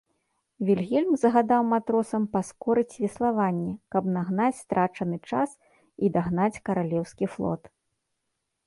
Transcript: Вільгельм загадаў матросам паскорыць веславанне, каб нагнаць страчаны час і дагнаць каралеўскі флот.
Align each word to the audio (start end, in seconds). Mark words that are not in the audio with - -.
Вільгельм 0.67 1.11
загадаў 1.23 1.61
матросам 1.73 2.25
паскорыць 2.37 2.97
веславанне, 3.03 3.73
каб 3.97 4.03
нагнаць 4.17 4.59
страчаны 4.63 5.17
час 5.29 5.49
і 6.05 6.13
дагнаць 6.19 6.55
каралеўскі 6.71 7.25
флот. 7.37 7.61